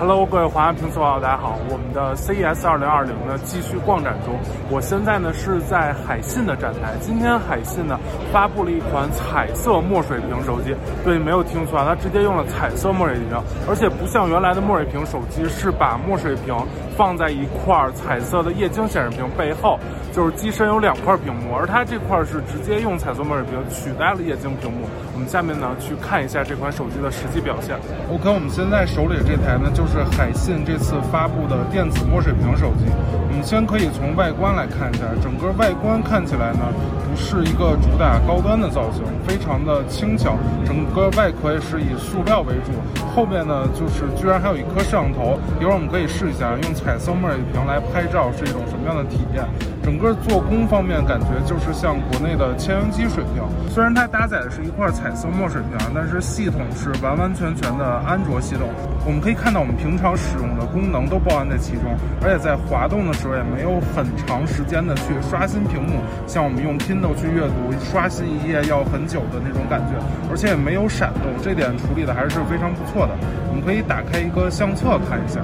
[0.00, 1.58] Hello，各位华安评测网友，大家好。
[1.68, 4.34] 我们的 CES 2020呢继续逛展中，
[4.70, 6.94] 我现在呢是在海信的展台。
[7.02, 8.00] 今天海信呢
[8.32, 10.74] 发布了一款彩色墨水屏手机，
[11.04, 13.36] 对，没有听错啊，它直接用了彩色墨水屏，
[13.68, 16.56] 而且不像原来的墨水屏手机是把墨水屏
[16.96, 19.78] 放在一块彩色的液晶显示屏背后，
[20.14, 24.88] 就是机身有两块屏幕，而它这块是直接用彩色墨水屏取代了液晶屏幕。
[25.12, 27.76] 我们下面呢去看一下这款手机的实际表现。
[28.10, 29.89] OK，我们现在手里这台呢就是。
[29.90, 32.86] 是海信这次发布的电子墨水屏手机。
[33.28, 36.70] 我们先可以从外观来看一下，整个外观看起来呢，
[37.02, 40.38] 不是一个主打高端的造型，非常的轻巧。
[40.64, 42.70] 整个外壳也是以塑料为主，
[43.14, 45.38] 后面呢就是居然还有一颗摄像头。
[45.60, 49.42] 一会儿我们可以试一下，用彩色墨水屏来拍照是一种什么样的体验。
[49.82, 58.68] 整个做工方面感觉就是像国内的千元机水平，虽然它搭载的是一块彩色墨水屏，但是系统是完完全全的安卓系统。
[59.06, 69.96] 我们可以看到我们平常使用的功能都包含在其中，而且在滑动的时候也没有很长时间的去刷新屏幕，像我们用 Kindle 去阅读刷新一页要很久的那种感觉，
[70.30, 73.14] 而且也没有闪动，这点处理的还是非常不错的。
[73.48, 75.40] 我们可以打开一个相册看一下。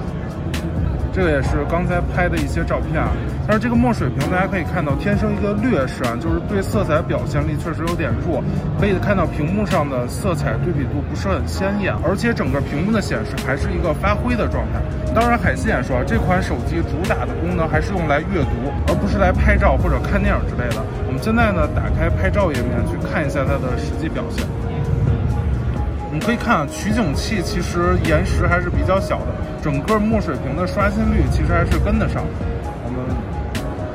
[1.17, 3.09] 这个也是刚才拍的一些照片啊，
[3.47, 8.43] 但是这个墨水屏大家可以看到天生一个劣势啊，就是对色彩表现力确实有点弱，
[8.79, 14.79] 可以看到屏幕上的色彩对比度不是很鲜艳，而且整个屏幕的显示还是一个发灰的状态。
[15.15, 20.85] 当然，海信也说这款手机主打的功能还是用来阅读，而不是来拍照或者看电影之类的。
[21.07, 24.45] 我们现在呢，打开拍照页面去看一下它的实际表现。
[26.17, 29.27] 我们可以看取景器其实延时还是比较小的，
[29.61, 32.25] 整个墨水屏的刷新率其实还是跟得上。
[32.83, 33.05] 我们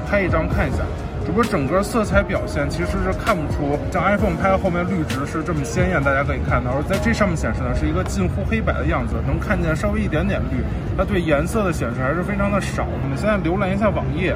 [0.07, 0.87] 拍一张看一下，
[1.27, 10.63] 只不过整个色彩表现其实是看不出像 iPhone 拍后面绿植是这么鲜艳，大家可以看到，而在这上面显示呢是一个近乎黑白的样子，能看见稍微一点点绿，
[10.97, 12.87] 它对颜色的显示还是非常的少。
[12.87, 14.33] 我们现在浏览一下网页，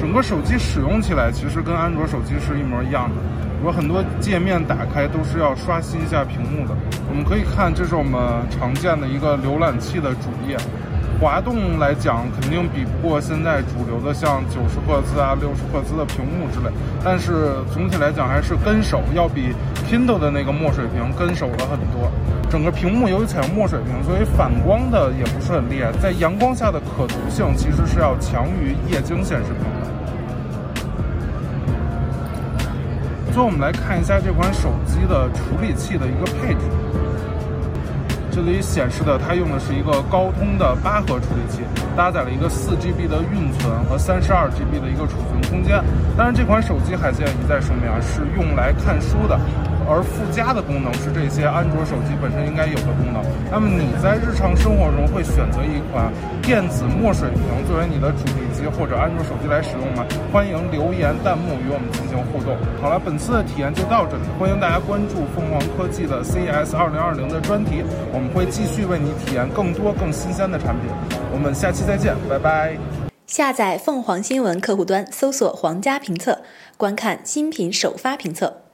[0.00, 3.22] 整个手机使用起来其实跟安卓手机是一模一样的。
[3.62, 6.74] 我很多界面打开都是要刷新一下屏幕的。
[7.08, 8.18] 我们可以看，这是我们
[8.50, 10.56] 常见的一个浏览器的主页。
[11.20, 16.72] 滑动来讲，肯定比不过现在主流的像九十赫兹啊、六十赫兹的屏幕之类。
[17.04, 19.52] 但是总体来讲，还是跟手，要比
[19.84, 22.10] Kindle 的那个墨水屏跟手了很多。
[22.48, 29.99] 整个屏幕由于采用墨水屏，所以反光的也不是很厉害，在阳光下的可读性其实是要强于液晶显示屏的。
[33.30, 36.60] 最后我们来看一下这款手机的处理器的一个配置。
[38.32, 41.62] 这里显示的它用的是一个高通的八核处理器，
[41.96, 45.82] 搭载了一个四 GB 的运存和三十二 GB 的一个储存空间。
[46.16, 49.38] 当然，这款手机海信一再声明啊，是用来看书的。
[49.90, 53.18] 而附加的功能是这些安卓手机本身应该有的功能。
[53.50, 56.06] 那么你在日常生活中会选择一款
[56.42, 60.04] 电子墨水屏作为你的主力或者安卓手机来使用吗？
[60.32, 62.56] 欢迎留言弹幕与我们进行互动。
[62.80, 70.90] 好了，本次的体验就到这里，欢迎大家关注凤凰科技的 CES 2020的专题，我们会继续为你体验更多更新鲜的产品。
[71.32, 72.76] 我们下期再见，拜拜。
[73.26, 76.40] 下载凤凰新闻客户端，搜索“皇家评测”，
[76.76, 78.69] 观看新品首发评测。